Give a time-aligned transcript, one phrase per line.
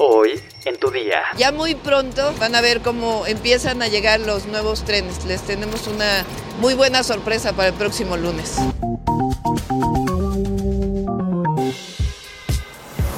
[0.00, 1.22] Hoy en tu día.
[1.36, 5.24] Ya muy pronto van a ver cómo empiezan a llegar los nuevos trenes.
[5.24, 6.24] Les tenemos una
[6.60, 8.58] muy buena sorpresa para el próximo lunes.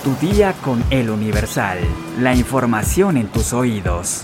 [0.02, 1.80] Tu día con el Universal.
[2.18, 4.22] La información en tus oídos.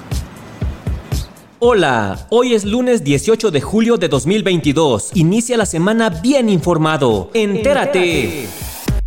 [1.59, 5.11] Hola, hoy es lunes 18 de julio de 2022.
[5.13, 7.31] Inicia la semana bien informado.
[7.35, 8.49] Entérate.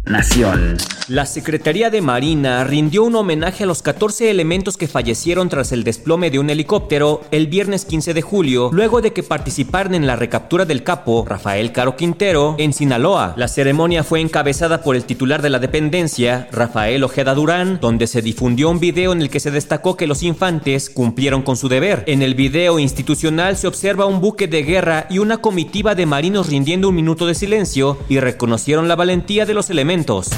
[0.06, 0.78] Nación.
[1.10, 5.84] La Secretaría de Marina rindió un homenaje a los 14 elementos que fallecieron tras el
[5.84, 10.16] desplome de un helicóptero el viernes 15 de julio, luego de que participaran en la
[10.16, 13.34] recaptura del capo Rafael Caro Quintero en Sinaloa.
[13.38, 18.22] La ceremonia fue encabezada por el titular de la dependencia, Rafael Ojeda Durán, donde se
[18.22, 22.04] difundió un video en el que se destacó que los infantes cumplieron con su deber.
[22.06, 26.50] En el video institucional se observa un buque de guerra y una comitiva de marinos
[26.50, 30.30] rindiendo un minuto de silencio y reconocieron la valentía de los elementos.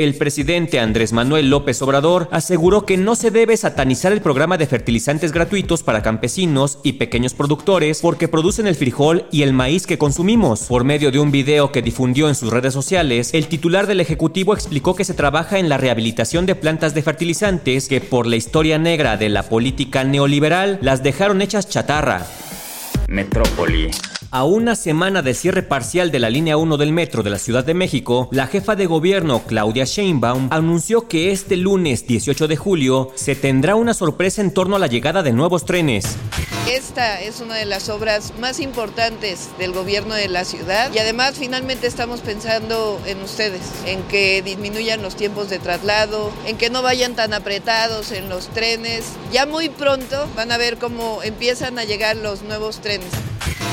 [0.00, 4.66] El presidente Andrés Manuel López Obrador aseguró que no se debe satanizar el programa de
[4.66, 9.98] fertilizantes gratuitos para campesinos y pequeños productores porque producen el frijol y el maíz que
[9.98, 10.62] consumimos.
[10.62, 14.54] Por medio de un video que difundió en sus redes sociales, el titular del Ejecutivo
[14.54, 18.78] explicó que se trabaja en la rehabilitación de plantas de fertilizantes que por la historia
[18.78, 22.26] negra de la política neoliberal las dejaron hechas chatarra.
[23.06, 23.90] Metrópoli.
[24.32, 27.64] A una semana de cierre parcial de la línea 1 del metro de la Ciudad
[27.64, 33.10] de México, la jefa de gobierno Claudia Sheinbaum anunció que este lunes 18 de julio
[33.16, 36.16] se tendrá una sorpresa en torno a la llegada de nuevos trenes.
[36.70, 41.34] Esta es una de las obras más importantes del gobierno de la ciudad y además
[41.36, 46.82] finalmente estamos pensando en ustedes, en que disminuyan los tiempos de traslado, en que no
[46.82, 49.06] vayan tan apretados en los trenes.
[49.32, 53.10] Ya muy pronto van a ver cómo empiezan a llegar los nuevos trenes.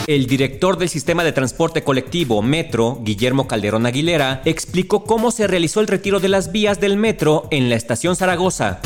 [0.08, 5.82] El director del sistema de transporte colectivo Metro, Guillermo Calderón Aguilera, explicó cómo se realizó
[5.82, 8.80] el retiro de las vías del metro en la estación Zaragoza.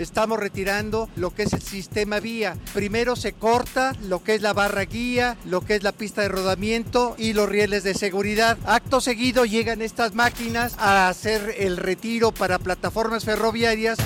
[0.00, 2.56] Estamos retirando lo que es el sistema vía.
[2.72, 6.28] Primero se corta lo que es la barra guía, lo que es la pista de
[6.28, 8.56] rodamiento y los rieles de seguridad.
[8.64, 13.98] Acto seguido llegan estas máquinas a hacer el retiro para plataformas ferroviarias.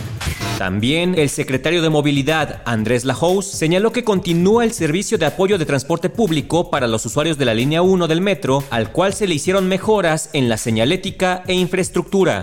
[0.59, 5.67] También el secretario de Movilidad, Andrés Lajous, señaló que continúa el servicio de apoyo de
[5.67, 9.35] transporte público para los usuarios de la línea 1 del metro, al cual se le
[9.35, 12.43] hicieron mejoras en la señalética e infraestructura.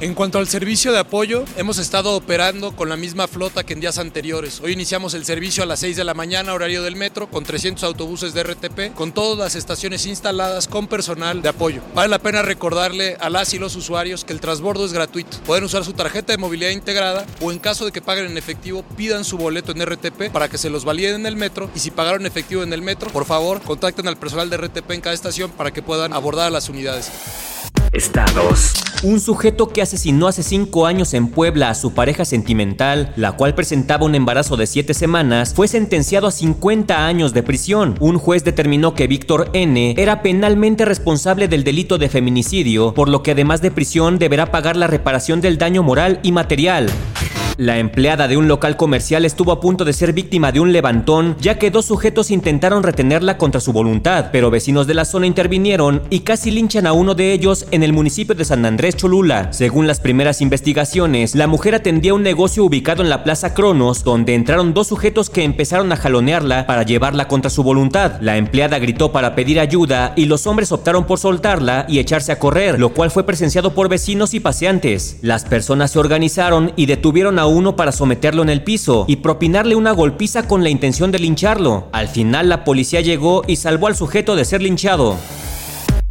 [0.00, 3.80] En cuanto al servicio de apoyo, hemos estado operando con la misma flota que en
[3.80, 4.60] días anteriores.
[4.60, 7.82] Hoy iniciamos el servicio a las 6 de la mañana, horario del metro, con 300
[7.82, 11.82] autobuses de RTP, con todas las estaciones instaladas con personal de apoyo.
[11.96, 15.38] Vale la pena recordarle a las y los usuarios que el transbordo es gratuito.
[15.44, 18.84] Pueden usar su tarjeta de movilidad integrada o en caso de que paguen en efectivo,
[18.96, 21.68] pidan su boleto en RTP para que se los validen en el metro.
[21.74, 25.00] Y si pagaron efectivo en el metro, por favor, contacten al personal de RTP en
[25.00, 27.10] cada estación para que puedan abordar a las unidades.
[27.92, 28.74] Estados.
[29.04, 33.54] Un sujeto que asesinó hace cinco años en Puebla a su pareja sentimental, la cual
[33.54, 37.94] presentaba un embarazo de siete semanas, fue sentenciado a 50 años de prisión.
[38.00, 39.94] Un juez determinó que Víctor N.
[39.96, 44.76] era penalmente responsable del delito de feminicidio, por lo que además de prisión deberá pagar
[44.76, 46.90] la reparación del daño moral y material.
[47.58, 51.34] La empleada de un local comercial estuvo a punto de ser víctima de un levantón,
[51.40, 56.02] ya que dos sujetos intentaron retenerla contra su voluntad, pero vecinos de la zona intervinieron
[56.08, 59.52] y casi linchan a uno de ellos en el municipio de San Andrés Cholula.
[59.52, 64.36] Según las primeras investigaciones, la mujer atendía un negocio ubicado en la Plaza Cronos, donde
[64.36, 68.20] entraron dos sujetos que empezaron a jalonearla para llevarla contra su voluntad.
[68.20, 72.38] La empleada gritó para pedir ayuda y los hombres optaron por soltarla y echarse a
[72.38, 75.18] correr, lo cual fue presenciado por vecinos y paseantes.
[75.22, 79.74] Las personas se organizaron y detuvieron a uno para someterlo en el piso y propinarle
[79.74, 81.88] una golpiza con la intención de lincharlo.
[81.92, 85.16] Al final la policía llegó y salvó al sujeto de ser linchado.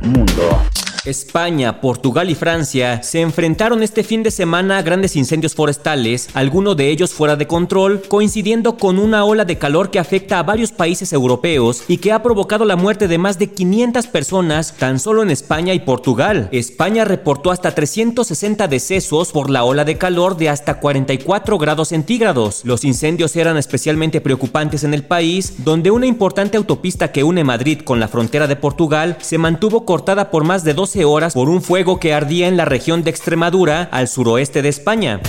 [0.02, 0.62] Mundo.
[1.08, 6.76] España, Portugal y Francia se enfrentaron este fin de semana a grandes incendios forestales, algunos
[6.76, 10.74] de ellos fuera de control, coincidiendo con una ola de calor que afecta a varios
[10.74, 15.24] países europeos y que ha provocado la muerte de más de 500 personas tan solo
[15.24, 16.50] en España y Portugal.
[16.52, 22.62] España reportó hasta 360 decesos por la ola de calor de hasta 44 grados centígrados.
[22.66, 27.80] Los incendios eran especialmente preocupantes en el país, donde una importante autopista que une Madrid
[27.80, 31.62] con la frontera de Portugal se mantuvo cortada por más de 12 horas por un
[31.62, 35.22] fuego que ardía en la región de Extremadura, al suroeste de España.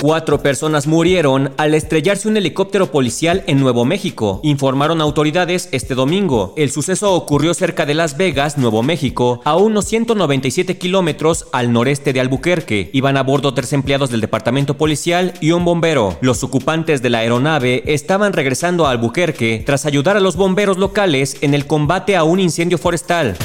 [0.00, 6.54] Cuatro personas murieron al estrellarse un helicóptero policial en Nuevo México, informaron autoridades este domingo.
[6.56, 12.12] El suceso ocurrió cerca de Las Vegas, Nuevo México, a unos 197 kilómetros al noreste
[12.12, 12.90] de Albuquerque.
[12.92, 16.16] Iban a bordo tres empleados del departamento policial y un bombero.
[16.20, 21.38] Los ocupantes de la aeronave estaban regresando a Albuquerque tras ayudar a los bomberos locales
[21.40, 23.36] en el combate a un incendio forestal.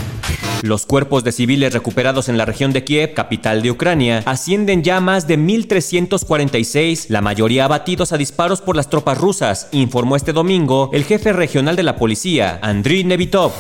[0.64, 5.02] Los cuerpos de civiles recuperados en la región de Kiev, capital de Ucrania, ascienden ya
[5.02, 10.90] más de 1.346, la mayoría abatidos a disparos por las tropas rusas, informó este domingo
[10.94, 13.52] el jefe regional de la policía, Andriy Nevitov.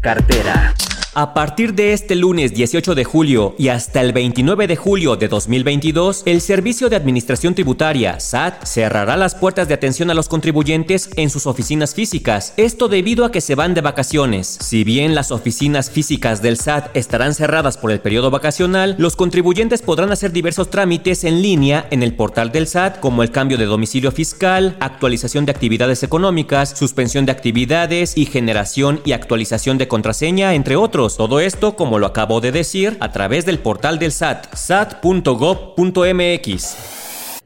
[0.00, 0.72] Cartera.
[1.14, 5.28] A partir de este lunes 18 de julio y hasta el 29 de julio de
[5.28, 11.10] 2022, el Servicio de Administración Tributaria, SAT, cerrará las puertas de atención a los contribuyentes
[11.16, 12.54] en sus oficinas físicas.
[12.56, 14.56] Esto debido a que se van de vacaciones.
[14.62, 19.82] Si bien las oficinas físicas del SAT estarán cerradas por el periodo vacacional, los contribuyentes
[19.82, 23.66] podrán hacer diversos trámites en línea en el portal del SAT, como el cambio de
[23.66, 30.54] domicilio fiscal, actualización de actividades económicas, suspensión de actividades y generación y actualización de contraseña,
[30.54, 31.01] entre otros.
[31.08, 35.02] Todo esto, como lo acabo de decir, a través del portal del SAT, sat.gov.mx.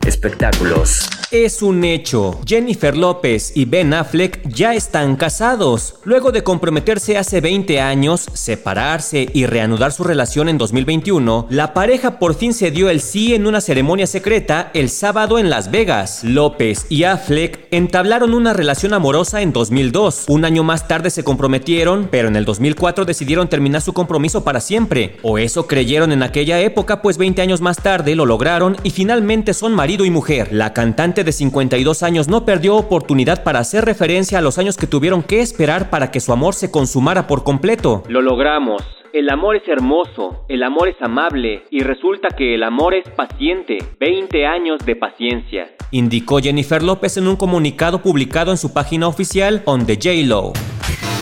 [0.07, 1.09] Espectáculos.
[1.33, 2.41] Es un hecho.
[2.47, 5.97] Jennifer López y Ben Affleck ya están casados.
[6.05, 12.21] Luego de comprometerse hace 20 años, separarse y reanudar su relación en 2021, la pareja
[12.21, 16.23] por fin se dio el sí en una ceremonia secreta el sábado en Las Vegas.
[16.23, 20.27] López y Affleck entablaron una relación amorosa en 2002.
[20.29, 24.61] Un año más tarde se comprometieron, pero en el 2004 decidieron terminar su compromiso para
[24.61, 25.17] siempre.
[25.23, 29.53] O eso creyeron en aquella época, pues 20 años más tarde lo lograron y finalmente
[29.53, 30.53] son marido y mujer.
[30.53, 34.87] La cantante de 52 años no perdió oportunidad para hacer referencia a los años que
[34.87, 38.03] tuvieron que esperar para que su amor se consumara por completo.
[38.09, 38.83] Lo logramos.
[39.15, 43.79] El amor es hermoso, el amor es amable y resulta que el amor es paciente.
[43.99, 45.71] 20 años de paciencia.
[45.93, 50.53] Indicó Jennifer López en un comunicado publicado en su página oficial On the J-Lo.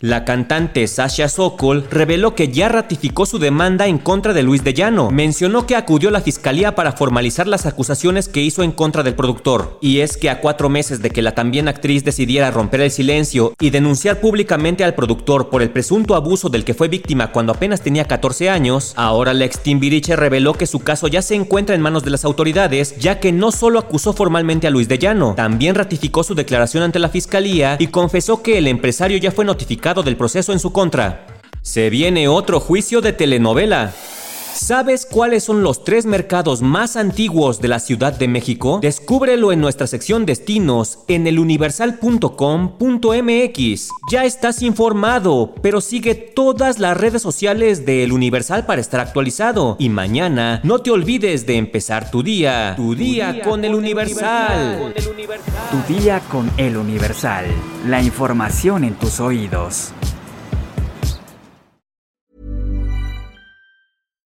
[0.00, 4.74] La cantante Sasha Sokol reveló que ya ratificó su demanda en contra de Luis de
[4.74, 5.10] Llano.
[5.10, 9.14] Mencionó que acudió a la fiscalía para formalizar las acusaciones que hizo en contra del
[9.14, 9.78] productor.
[9.80, 13.54] Y es que a cuatro meses de que la también actriz decidiera romper el silencio
[13.60, 17.80] y denunciar públicamente al productor por el presunto abuso del que fue víctima cuando apenas
[17.80, 19.60] tenía 14 años, ahora la ex
[20.16, 23.52] reveló que su caso ya se encuentra en manos de las autoridades, ya que no
[23.52, 27.88] solo acusó formalmente a Luis de Llano, también ratificó su declaración ante la fiscalía y
[27.88, 31.26] confesó que el empresario ya fue notificado del proceso en su contra.
[31.62, 33.94] Se viene otro juicio de telenovela.
[34.54, 38.78] ¿Sabes cuáles son los tres mercados más antiguos de la Ciudad de México?
[38.80, 43.88] Descúbrelo en nuestra sección destinos en eluniversal.com.mx.
[44.12, 49.74] Ya estás informado, pero sigue todas las redes sociales de El Universal para estar actualizado.
[49.80, 52.74] Y mañana no te olvides de empezar tu día.
[52.76, 54.94] Tu día, con, el Universal.
[54.94, 57.46] Tu día con El Universal.
[57.88, 59.92] La información en tus oídos.